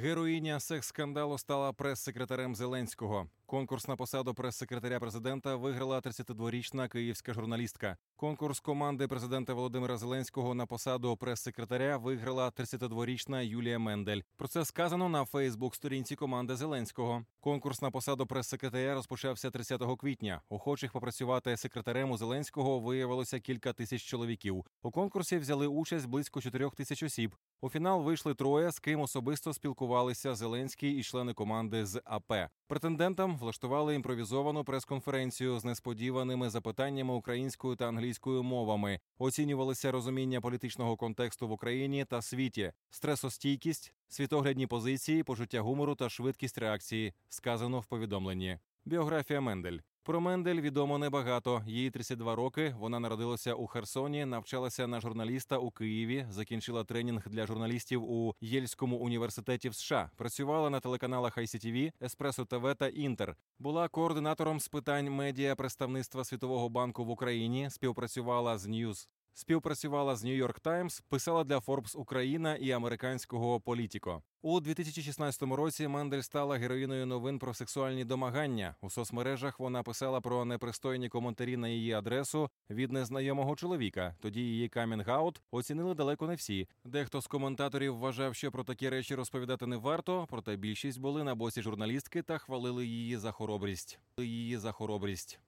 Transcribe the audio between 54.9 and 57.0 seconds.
журналіста у Києві, закінчила